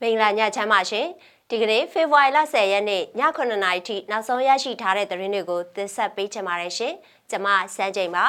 [0.00, 1.06] မင်္ဂလာညချမ်းပါရှင်
[1.50, 3.04] ဒီကနေ့ဖေဖော်ဝါရီလ10ရက်နေ့ည
[3.36, 6.94] 9:00နာရီထိနောက်ဆုံးရရှိထားတဲ့သတင်းတွေကိုတင်ဆက်ပေးချင်ပါတယ်ရှင်
[7.30, 8.24] ကျွန်မစန်းချိန်ပါ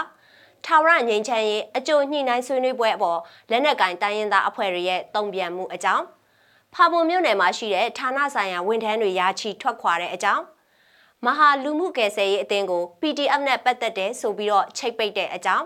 [0.65, 3.19] ထာဝရငြိမ်းချမ်းရေးအကြိုညှိနှိုင်းဆွေးနွေးပွဲအပေါ်
[3.49, 6.03] လက်နက်ကင်တိုင်းရင်းသားအဖွဲ့တွေရဲ့တုံ့ပြန်မှုအကြောင်း
[6.73, 10.43] ဖာပုံမြို့နယ်မှာရှိတဲ့ဌာနဆိုင်ရာဝန်ထမ်းတွေရာချီထွက်ခွာတဲ့အကြောင်း
[11.25, 15.65] မဟာလူမှုကယ်ဆယ်ရေးအသင်းကို PDF နဲ့ပတ်သက်တဲ့ဆိုပြီးတော့ချိတ်ပိတ်တဲ့အကြောင်း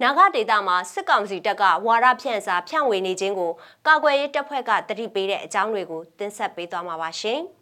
[0.00, 3.52] နာဂဒေတာမှာစစ်ကောင်စီတပ်ကဝါရဖြန့်စာဖြန့်ဝေနေခြင်းကို
[3.86, 7.40] ကာကွယ်ရေးတပ်ဖွဲ့ကတတိပေးတဲ့အကြောင်းတွေကိုတင်ဆက်ပေးသွားမှာပါရှင်။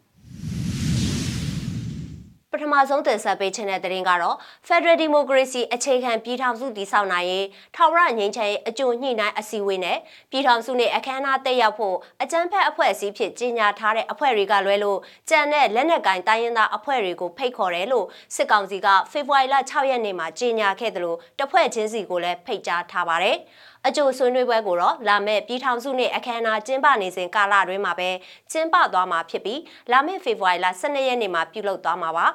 [2.61, 4.35] ထမဆုံးတင်ဆက်ပေးခြင်းတဲ့သတင်းကတော့
[4.67, 9.97] Federal Democracy အခြေခံပြည်ထောင်စုတည်ဆောက်နိုင်ရေးထာဝရငြိမ်းချမ်းရေးအကျိုးညှိနှိုင်းအစည်းအဝေးနဲ့
[10.31, 23.37] ပြည်ထောင်စုနဲ့အခမ်းအနားတက်ရောက်ဖို့အကြမ်းဖက်အဖွဲ့အစည်းဖြစ်ကြီးညာထားတဲ့အဖွဲ့တွေကလွဲလို့ကြံတဲ့လက်နက်ကိုင်တိုင်းရင်းသားအဖွဲ့တွေကိုဖိတ်ခေါ်တယ်လို့စစ်ကောင်စီကဖေဖော်ဝါရီလ6ရက်နေ့မှာကြီးညာခဲ့တယ်လို့တဖွဲ့ချင်းစီကိုလည်းဖိတ်ကြားထားပါတယ်။
[23.87, 28.09] အကျိုးဆွေးနွေးပွဲကိုတော့လာမယ့်ပြည်ထောင်စုနှစ်အခမ်းအနားကျင်းပနေစဉ်ကာလတွင်းမှာပဲ
[28.51, 32.25] ကျင်းပသွားမှာဖြစ်ပြီးလာမယ့်ဖေဖော်ဝါရီလ12ရက်နေ့မှာပြုလုပ်သွားမှာပါ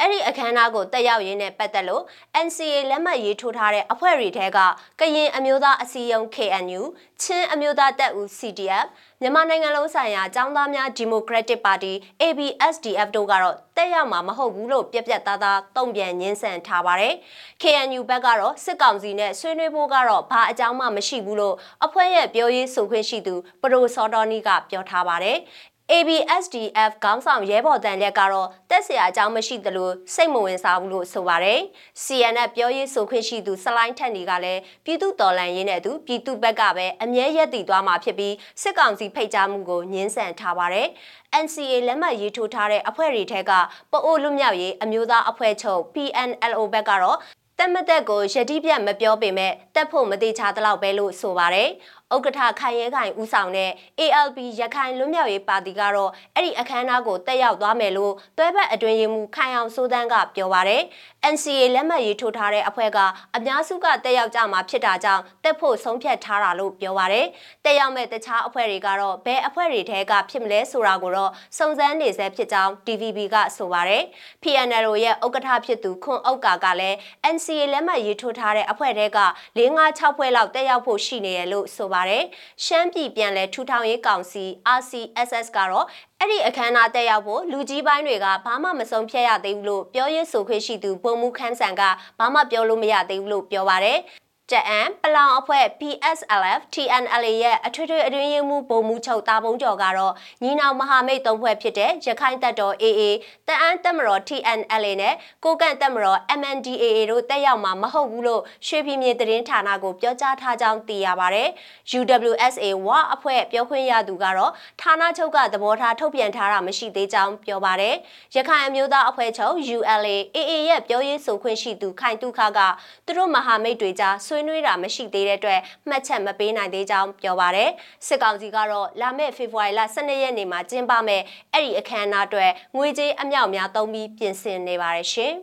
[0.00, 2.04] အဲ့ဒီအခမ်းအနားကိုတက်ရောက်ရင်းနဲ့ပတ်သက်လို့
[2.46, 4.58] NCA လက်မှတ်ရေးထိုးထားတဲ့အဖွဲ့တွေထဲက
[5.00, 6.82] ကရင်အမျိုးသားအစည်းအရုံး KNU
[7.22, 8.86] ချင်းအမျိုးသားတပ်ဦး CDF
[9.20, 17.14] မြန်မာနိုင်ငံလုံးဆိုင်ရာចောင်းသားများဒီမိုကရက်တစ်ပါတီ ABSDF တို့ကတော့တက်ရောက်မှာမဟုတ်ဘူးလို့ပြက်ပြက်သားသားတုံ့ပြန်ညှင်းဆန်ထားပါတယ်။
[17.62, 25.38] KNU ဘက်ကတော့စစ်ကောင်စီနဲ့ဆွေးနွေးဖို့ကတော့ဘာအကြောင်းမှမရှိဘူးလို့အဖွဲ့ရဲ့ပြောရေးဆိုခွင့်ရှိသူပရိုစော်တော်နီကပြောထားပါတယ်။
[25.97, 31.59] ABSDF ခေါင်းဆောင်ရဲဘော်တန်လက်ကတော့တက်เสียအကြောင်းမရှိသလိုစိတ်မဝင်စားဘူးလို့ဆိုပါတယ်။
[32.03, 40.87] CNN ပြောရေးဆိုခွင့်ရှိသူစလိုင်းထက်နေကလည်းပြည်သူတော်လှန်ရေးနဲ့သူပြည်သူဘက်ကပဲအမြဲရက်တည်သွားမှာဖြစ်ပြီးစစ်ကောင်စီဖိတ်ကြားမှုကိုညှင်းဆန်ထားပါတယ်။
[41.43, 43.51] NCA လက်မှတ်ရေးထိုးထားတဲ့အဖွဲ့တွေထက်က
[43.91, 47.19] ပအိုးလွတ်မြောက်ရေးအမျိုးသားအဖွဲ့ချုပ် PNLO ဘက်ကတော့
[47.59, 51.69] တက်မတက်ကိုရတိပြတ်မပြောပေမဲ့တက်ဖို့မသေးချာတလောက်ပဲလို့ဆိုပါတယ်။
[52.14, 60.82] ဥက္ကဋ္ဌခိုင်ရဲခိုင်ဦးဆောင်တဲ့ ALP ရခိုင်လွတ်မြောက်ရေးပါတီကတော့အဲ့ဒီအခမ်းအနားကိုတက်ရောက်သွားမယ်လို့တွဲဘက်အတွင်းရေးမှူးခိုင်အောင်စိုးတန်းကပြောပါတယ်။
[61.32, 62.98] NCA လက်မှတ်ရေးထိုးထားတဲ့အဖွဲ့က
[63.36, 67.26] အများစုကတက်ရောက်ကြမှာဖြစ်တာကြောင့်တက်ဖို့ဆုံးဖြတ်ထားတာလို့ပြောပါတယ်။
[67.64, 74.02] တက်ရောက်မဲ့တခြားအဖွဲ့တွေကတော့ဘယ်အဖွဲ့တွေထဲကဖြစ်မလဲဆိုတာကိုတော့စုံစမ်းနေဆဲဖြစ်ကြောင်း DVB ကဆိုပါတယ်။
[74.42, 76.96] PNL ရဲ့ဥက္ကဋ္ဌဖြစ်သူခွန်ဥက္ကာကလည်း
[77.34, 79.18] NCA လက်မှတ်ရေးထိုးထားတဲ့အဖွဲ့တွေက
[79.58, 82.24] ၄၅6ဖွဲ့လောက်တက်ရောက်ဖို့ရှိနေတယ်လို့ဆိုပါတယ်။
[82.64, 84.44] ရှမ်းပြည်ပြန်လည်ထူထောင်ရေးကောင်စီ
[84.78, 85.86] RCSS ကတော့
[86.20, 91.82] အဲ့ဒီအခမ်းအနားတက်ရောက်ဖို့လူကြီးပိုင်းတွေကဘာမှမဆုံးဖြတ်ရသေးဘူးလို့ပြောရေးဆိုခွင့်ရှိသူပုံမှုခန်းဆန်က
[92.18, 94.00] ဘာမှပြောလို့မရသေးဘူးလို့ပြောပါတယ်။
[94.52, 100.12] ကြအံပလောင်အဖွဲ့ PSLF TNLA ရဲ့အထွေထွေအတွင်းရေးမှူးဗိုလ်မှူးချုပ်တာဘုံကျော်ကတော့
[100.42, 103.02] ညီနောင်မဟာမိတ်သုံးဖွဲ့ဖြစ်တဲ့ရခိုင်တပ်တော် AA
[103.48, 105.14] တအန်းတပ်မတော် TNLA နဲ့
[105.44, 111.42] ကိုကန့်တပ်မတော် MNDAA တို့တက်ရောက်မှာမဟုတ်ဘူးလို့ရွှေပြည်မြေသတင်းဌာနကိုပြောကြားထားကြောင်းသိရပါဗျ။
[111.98, 117.94] UWSA ဝအဖွဲ့ပြောခွင့်ရသူကတော့ဌာနချုပ်ကသဘောထားထုတ်ပြန်ထားတာမရှိသေးကြောင်းပြောပါတယ်။
[118.36, 122.58] ရခိုင်အမျိုးသားအဖွဲ့ချုပ် ULA AA ရဲ့ပြောရေးဆိုခွင့်ရှိသူခိုင်တုခက
[123.06, 127.70] သူတို့မဟာမိတ်တွေကြားဆွေးနွေးတာမရှိသေးတဲ့အတွက်မှတ်ချက်မပေးနိုင်သေးကြောင်းပြောပါရယ်
[128.06, 135.34] စစ်ကောင်စီကတော့လာမယ့်ဖေဖော်ဝါရီလ12ရက်နေ့မှာကျင်းပမယ့်အဲ့ဒီအခမ်းအနားအတွက်ငွေကြေးအမြောက်များသုံးပြီးပြင်ဆင်နေပါတယ်ရှင်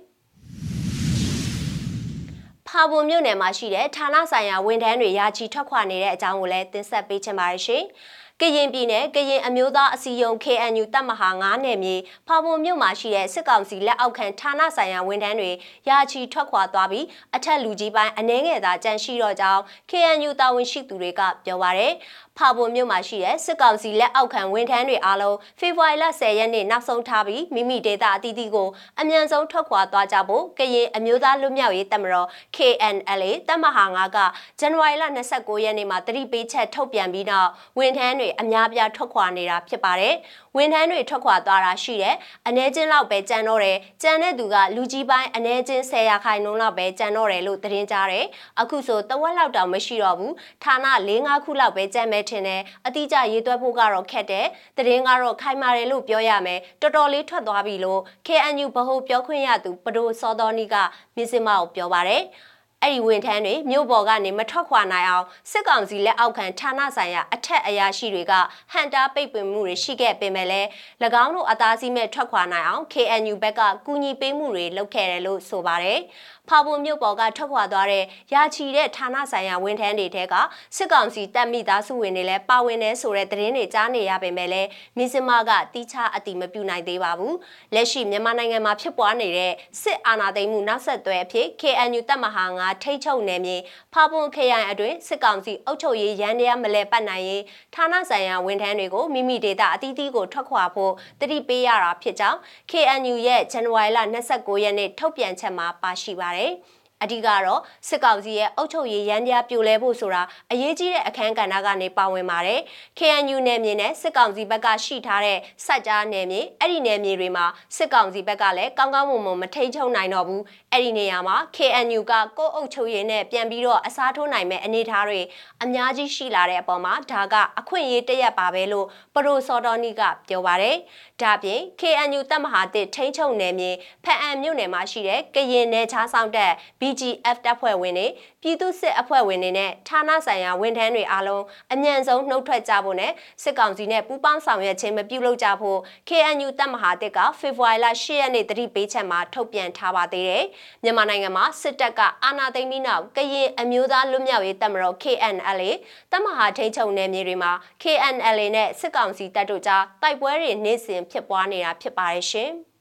[2.67, 7.83] ဖာပုံမြို့နယ်မှာရှိတဲ့ဌာနဆိုင်ရာဝန်ထမ်းတွေရာချီထွက်ခွာနေတဲ့အကြောင်းကိုလည်းတင်ဆက်ပေးချင်ပါတယ်ရှင်။
[8.41, 11.95] ကရင်ပြည်နယ်ကရင်အမျိုးသားအစည်းအရုံး KNU တပ်မဟာ9နယ်မြေ
[12.27, 15.51] ဖာပုံမြို့မှာရှိတဲ့စစ်ကောင်စီလက်အောက်ခံဌာနဆိုင်ရာဝန်ထမ်းတွေ
[15.89, 17.05] ရာချီထွက်ခွာသွားပြီး
[17.35, 21.93] အထက်လူကြီးပိုင်းအနှဲငယ်သာကြန့်ရှိတော့ကြောင်း KNU တာဝန်ရှိသူတွေကပြောပါရယ်
[22.37, 28.69] ဖာပုံမြို့မှာရှိတဲ့စစ်ကောင်စီလက်အောက်ခံဝန်ထမ်းတွေအားလုံးဖေဖော်ဝါရီလ10ရက်နေ့နောက်ဆုံးထားပြီးမိမိဒေသအသီးသီးကို
[28.99, 34.17] အမြန်ဆုံးထွက်ခွာသွားကြဖို့ကရင်အမျိုးသားလွတ်မြောက်ရေးတပ်မတော် KNLA တပ်မဟာ9က
[34.59, 40.15] ဇန်နဝါရီလ29ရက်နေ့မှာတတိပေးချက်ထုတ်ပြန်ပြီးနောက်ဝန်ထမ်းတွေအများပြားထွက်ခွာနေတာဖြစ်ပါတယ်။
[40.55, 42.15] ဝန်ထမ်းတွေထွက်ခွာသွားတာရှိတယ်။
[42.47, 48.25] အနေချင်းလောက်ပဲကြံတော့တယ်။ကြံတဲ့သူကလူကြီးပိုင်းအနေချင်း10ရာခိုင်နှုန်းလောက်ပဲကြံတော့တယ်လို့သတင်းကြားတယ်။
[48.61, 50.31] အခုဆိုတဝက်လောက်တောင်မရှိတော့ဘူး။
[50.63, 50.75] ဌာန
[51.07, 54.45] ၄၅ခုလောက်ပဲကြံမဲ့ထင်တယ်။အတိအကျရေးသွက်ဖို့ကတော့ခက်တယ်။
[54.77, 60.75] သတင်းကတော့ခိုင်မာတယ်လို့ပြောရမယ်။တော်တော်လေးထွက်သွားပြီလို့ KNU ဗဟိုပြောခွင့်ရသူပဒိုစောတော်နီက
[61.15, 62.23] မြစ်စမကိုပြောပါတယ်။
[62.85, 68.33] အဲ့ဒီဝန်ထမ်းတွေမြို့ပေါ်ကနေမထွက်ခွာနိုင်အောင်စစ်ကောင်စီလက်အောက်ခံဌာနဆိုင်ရာအထက်အရာရှိတွေက
[68.71, 70.67] ဟန်တာပိတ်ပင်မှုတွေရှိခဲ့ပေမဲ့လည်း၎
[71.23, 75.99] င်းတို့အသားစီးမဲ့ထွက်ခွာနိုင်အောင် KNU ဘက်ကကူညီပေးမှုတွေလုပ်ခဲ့တယ်လို့ဆိုပါတယ်။
[76.49, 78.03] ဖာပုံမြို့ပေါ်ကထွက်ခွာသွားတဲ့
[78.33, 80.35] ရာချီတဲ့ဌာနဆိုင်ရာဝန်ထမ်းတွေထဲက
[80.75, 87.33] စစ်ကောင်စီတပ်မိသားစုဝင်တွေလည်းပါဝင်နေဆိုတဲ့သတင်းတွေကြားနေရပေမဲ့လည်းမင်းစမကတီးခြားအတိမပြုနိုင်သေးပါဘူး။
[87.73, 93.57] လက်ရှိမြန်မာနိုင်ငံမှာဖြစ်ပွားနေတဲ့စစ်အာဏာသိမ်းမှုနောက်ဆက်တွဲအဖြစ် KNU တပ်မဟာ9ထိတ်ချုပ်နယ်မြေ
[93.93, 97.43] ဖာပုံခရိုင်အတွင်းစစ်ကောင်စီအုပ်ချုပ်ရေးရန်တရားမလဲပတ်နိုင်ရေး
[97.75, 102.37] ဌာနဆိုင်ရာဝန်ထမ်းတွေကိုမိမိဒေသအသီးသီးကိုထွက်ခွာဖို့တတိပေးရတာဖြစ်ကြောင်း
[102.71, 103.99] KNU ရဲ့ဇန်နဝါရီလ
[104.31, 106.61] 29ရက်နေ့ထုတ်ပြန်ချက်မှာပါရှိပါတယ်။诶
[107.03, 112.59] အဓိကတော့စစ်ကောင်စီရဲ့အုပ်ချုပ်ရေးရန်တရားပြိုလဲဖို့ဆိုတာအရေးကြီးတဲ့အခန်းကဏ္ဍကနေပါဝင်ပါတယ်။
[112.99, 117.45] KNU နယ်မြေနဲ့စစ်ကောင်စီဘက်ကရှိထားတဲ့စက်ကြားနယ်မြေအဲ့ဒီနယ်မြေတွေမှာ
[117.75, 120.41] စစ်ကောင်စီဘက်ကလည်းကောင်းကောင်းမွန်မွန်မထိန်ချုံနိုင်တော့ဘူး။
[120.71, 125.21] အဲ့ဒီနေရာမှာ KNU ကကိုယ်အုပ်ချုပ်ရေးနဲ့ပြန်ပြီးတော့အစားထိုးနိုင်မဲ့အနေအထားတွေ
[125.63, 130.75] အများကြီးရှိလာတဲ့အပေါ်မှာဒါကအခွင့်အရေးတရက်ပါပဲလို့ပရိုစော်တော်နီကပြောပါတယ်။
[131.21, 133.71] ဒါပြင် KNU တပ်မဟာတစ်ထိန်ချုံနယ်မြေ
[134.03, 136.51] ဖအံမြို့နယ်မှာရှိတဲ့ကရင်နယ်ချားဆောင်တဲ့
[136.93, 138.07] BGF တပ်ဖွဲ့ဝင်တွေ
[138.41, 141.43] ပြည်သူ့စစ်အဖွဲ့ဝင်တွေနဲ့ဌာနဆိုင်ရာဝန်ထမ်းတွေအားလုံး
[141.73, 143.11] အမြန်ဆုံးနှုတ်ထွက်ကြဖို့နဲ့
[143.43, 145.79] စစ်ကောင်စီနဲ့ပူးပေါင်းဆောင်ရွက်ခြင်းမပြုလုပ်ကြဖို့
[146.09, 150.43] KNU တပ်မဟာတစ်ကဖေဖော်ဝါရီလ10ရက်နေ့တတိပေးချက်မှာထုတ်ပြန်ထားပါသေးတယ်။
[150.83, 155.71] မြန်မာနိုင်ငံမှာစစ်တပ်ကအာဏာသိမ်းပြီးနောက်ကရင်အမျိုးသားလွတ်မြောက်ရေးတပ်မတော် KNLA
[156.11, 157.51] တပ်မဟာထိန်းချုပ်နယ်မြေတွေမှာ
[157.83, 162.53] KNLA နဲ့စစ်ကောင်စီတပ်တို့ကြားတိုက်ပွဲတွေနေ့စဉ်ဖြစ်ပွားနေတာဖြစ်ပါတယ်ရှင်။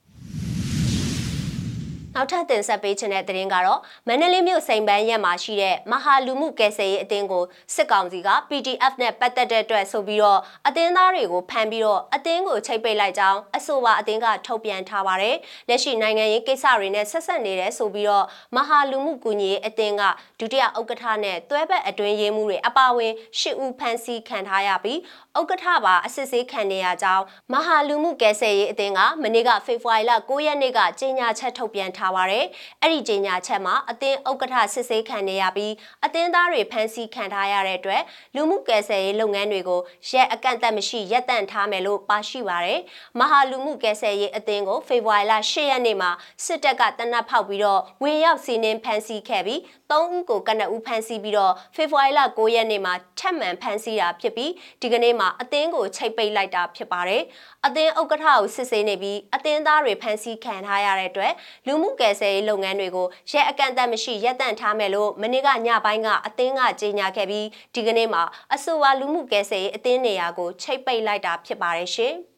[2.16, 7.44] နောက်ထပ်တင်ဆက်ပေးခြင်းတဲ့သတင်းကတော့မန္တလေးမြို့စိန်ပန်းရက်မှာရှိတဲ့မဟာလူမှုကယ်ဆယ်ရေးအသင်းကို
[7.74, 15.36] စစ်ကောင်စီက PDF နဲ့ပတ်သက်တဲ့အတွက်ဆိုပြီးတော့အသင်းသားတွေကိုဖမ်းပြီးတော့အသင်းကိုချိတ်ပိတ်လိုက်ကြောင်းအဆိုပါအသင်းကထုတ်ပြန်ထားပါတယ်။
[15.68, 18.26] လက်ရှိနိုင်ငံရေးကိစ္စတွေနဲ့ဆက်ဆက်နေတယ်ဆိုပြီးတော့
[18.56, 20.02] မဟာလူမှုကူညီရေးအသင်းက
[20.40, 24.98] ဒုတိယဥက္ကဋ္ဌနဲ့တွဲဘက်အတွင်းရေးမှုတွေအပါအဝင်၈ဦးဖမ်းဆီးခံထားရပြီး
[25.38, 32.44] ဥက္ကဋ္ဌပါအစစ်ဆေးခံနေရကြောင်းမဟာလူမှုကယ်ဆယ်ရေးအသင်းကမနေ့ကဖေဖော်ဝါရီလ9ရက်နေ့ကကြေညာချက်ထုတ်ပြန်ထားပါတယ်။
[32.82, 35.72] အဲ့ဒီကြေညာချက်မှာအသင်းဥက္ကဋ္ဌစစ်ဆေးခံနေရပြီး
[36.04, 38.02] အသင်းသားတွေဖမ်းဆီးခံထားရတဲ့အတွက်
[38.34, 42.80] လူမှုကယ်ဆယ်ရေးလုပ်ငန်းတွေကိုရက်အကန့်အသတ်မရှိရပ်တန့်ထားမယ်လို့ပါရှိပါတယ်။
[43.18, 46.10] မဟာလူမှုကယ်ဆယ်ရေးအသင်းကိုဖေဖော်ဝါရီလ10ရက်နေ့မှာ
[46.44, 49.60] စစ်တပ်ကတနက်ဖောက်ပြီးတော့ဝင်ရောက်စီးနင်းဖမ်းဆီးခဲ့ပြီး
[49.90, 54.52] 3ဦးကိုကနအူးဖမ်းဆီးပြီးတော့ဖေဖော်ဝါရီလ9ရက်နေ့မှာထပ်မံဖမ်းဆီးတာဖြစ်ပြီး
[54.82, 57.22] ဒီကနေ့မှာအသင်းကိုချိတ်ပိတ်လိုက်တာဖြစ်ပါတယ်။
[57.66, 61.32] အသင်းဥက္ကဋ္ဌကိုစစ်ဆေးနေပြီးအသင်းသားတွေဖမ်းဆီးခံထားရတဲ့အတွက်
[61.66, 68.22] လူမှုကယ်ဆယ်ရေးလုပ်ငန်းတွေကိုရဲအကန့်အသတ်မရှိရပ်တန့်ထားမယ်လို့မနေ့ကညပိုင်းကအသင်းကကြေညာခဲ့ပြီးဒီကနေ့မှာ
[68.54, 72.16] အဆိုပါလူမှုကယ်ဆယ်ရေးအသင်းနေရာကိုချိတ်ပိတ်လိုက်တာဖြစ်ပါတယ်ရှင်။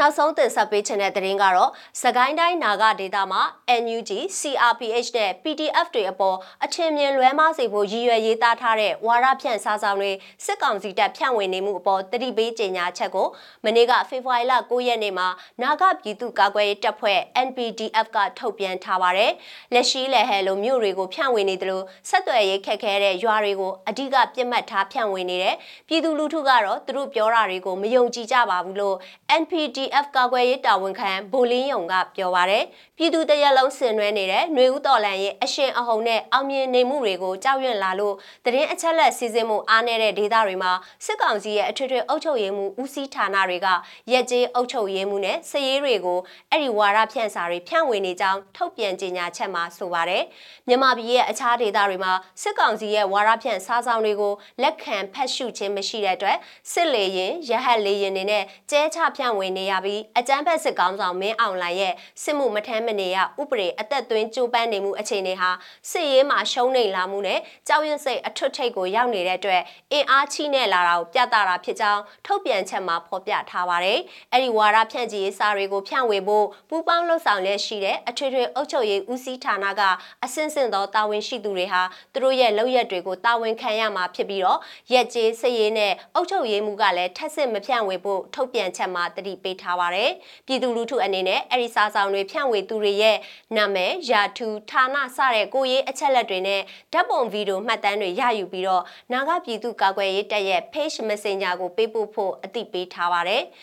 [0.00, 1.70] နောက်ဆုံးတင်ဆက်ပေးချင်တဲ့သတင်းကတော့
[2.02, 3.42] စကိုင်းတိုင်းနာဂဒေတာမှာ
[3.82, 10.12] NUG, CRPH နဲ့ PDF တွေအပေါ်အထင်မြင်လွဲမှားစေဖို့ရည်ရွယ်ရေးသားထားတဲ့ဝါရဖြန့်စာဆောင်တွေ
[10.44, 13.28] စစ်ကောင်စီတပ်ဖြန့်ဝေနေမှုအပေါ်တတိပေးကြေညာချက်ကို
[13.64, 15.28] မနေ့ကဖေဖော်ဝါရီလ9ရက်နေ့မှာ
[15.62, 19.32] နာဂပြည်သူ့ကာကွယ်ရေးတပ်ဖွဲ့ NPDF ကထုတ်ပြန်ထားပါတယ်။
[19.74, 25.56] လက်ရှိလက်ဟဲလိုမြို့တွေကိုဖြန့်ဝေနေတယ်လို့ဆက်သွယ်ရေးခက်ခဲတဲ့ရွာတွေကိုအဓိကပြစ်မှတ်ထားဖြန့်ဝေနေတယ်။
[25.88, 28.96] ပြည်သူလူထုကတော့သူတို့ပြောတာတွေကိုမယုံကြည်ကြပါဘူးလို့
[29.42, 32.64] NPD CDF ကာကွယ်ရေးတာဝန်ခံဗိုလင်းယုံကပြောပါရယ်
[32.96, 40.72] ပြည်သူတရက်လုံးဆင်နွှဲနေတဲ့ຫນွေဦးတော်လန်ရဲ့အရှင်အဟုန်နဲ့အောင်မြင်နေမှုတွေကိုကြောက်ရွံ့လာလို့တရင်အချက်လက်စီစဉ်မှုအားနည်းတဲ့ဒေသတွေမှာ
[41.04, 43.66] စစ်ကောင်စီရဲ့အထွေထွေအုပ်ချုပ်ရေးမှုဦးစီးဌာနတွေက
[44.12, 46.18] ရက်ကျေးအုပ်ချုပ်ရေးမှုနဲ့စည်ရေးတွေကို
[46.50, 50.24] အဲ့ဒီဝါရဖြန့်စာတွေဖြန့်ဝေနေကြောင်းထုတ်ပြန်ကြေညာချက်မှာဆိုပါရယ်
[50.68, 52.12] မြန်မာပြည်ရဲ့အခြားဒေသတွေမှာ
[52.42, 54.32] စစ်ကောင်စီရဲ့ဝါရဖြန့်စာဆောင်တွေကို
[54.62, 56.36] လက်ခံဖတ်ရှုခြင်းမရှိတဲ့အတွက်
[56.72, 65.50] စစ်လေရင်ရဟတ်လေရင်တွေနဲ့ကျဲချဖြန့်ဝေနေရပြီးအကြမ်းဖက်စစ်ကောင်ဆောင်မင်းအောင်လှိုင်ရဲ့စစ်မှုမထမ်းမနေရဥပဒေအသက်သွင်းကြိုးပမ်းနေမှုအခြေအနေဟာ
[65.90, 69.62] စစ်ရေးမှာရှုံးနေလာမှုနဲ့ကြောက်ရွံ့စိတ်အထွတ်ထိပ်ကိုရောက်နေတဲ့အတွက်
[69.92, 73.98] အင်အားချိနဲ့လာတာကိုပြသတာဖြစ်ကြောင်းထုတ်ပြန်ချက်မှာဖော်ပြထားပါတယ်။
[74.32, 79.82] အဲ့ဒီဝါဒဖြန့်ချီရေးစာတွေကိုဖြန့်ဝေဖို့ပူးပေါင်းလှုပ်ဆောင်လက်ရှိတဲ့အထွေထွေအုပ်ချုပ်ရေးဦးစီးဌာနက
[80.24, 84.58] အဆင့်ဆင့်သောတာဝန်ရှိသူတွေဟာသူတို့ရဲ့လုပ်ရက်တွေကိုတာဝန်ခံရမှာဖြစ်ပြီးတော့
[84.92, 90.10] ရက်ကျေးစစ်ရေးနဲ့အုပ်ချုပ်ရေးမှုကလည်းထက်စစ်မဖြန့်ဝေဖို့ထုတ်ပြန်ချက်မှာတတိပေးထားပါတယ်။
[90.46, 93.16] ပြည်သူလူထုအနေနဲ့အဲ့ဒီစာဆောင်တွေဖြန့်ဝေသူတွေရဲ့
[93.56, 96.60] နာမည်၊ယာထူဌာနစတဲ့ကိုရေးအချက်လက်တွေနဲ့
[96.92, 98.82] ဓာတ်ပုံဗီဒီယိုမှတ်တမ်းတွေရယူပြီးတော့
[99.12, 103.44] နာဂပြည်သူကာကွယ်ရေးတပ်ရဲ့ page messenger ကိုပေးပို့ဖို့အသိပေးထားပါတယ်။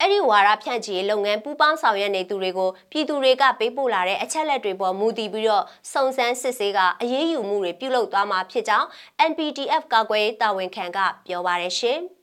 [0.00, 8.86] အဲ့ဒီဝါရဖြန့်ချီလုပ်ငန်းပူးပေါင်းဆောင်ရွက်နေသူတွေကိုပြည်သူတွေကပေးပို့လာတဲ့အချက်လက်တွေပေါ်မူတည်ပြီးတော့စုံစမ်းစစ်ဆေးကအရေးယူမှုတွေပြုလုပ်သွားမှာဖြစ်ကြောင်း
[9.30, 12.00] NPDF ကာကွယ်ရေးတာဝန်ခံကပြောပါရရှင်။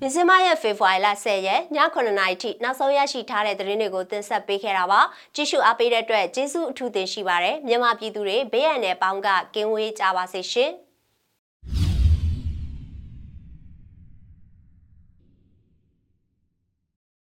[0.00, 1.62] မြစမရဲ့ဖေဖော်ဝါရီလ10ရက်ည
[1.94, 5.00] 9:00နာရီထိနောက်ဆုံးရရှိထားတဲ့သတင်းတွေကိုတင်ဆက်ပေးခဲ့တာပါ
[5.34, 10.70] ကြည့်ရှုအားပေးတဲ့အတွက်ကျေးဇူးအထူးတင်ရှိပါတယ်မြန်မာပြည်သူတွေဘေးရန်နဲ့ပေါင်းကကင်းဝေးကြပါစေရှင်